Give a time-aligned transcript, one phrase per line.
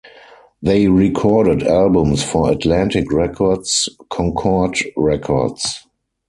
[0.63, 5.85] They recorded albums for Atlantic Records, Concord Records.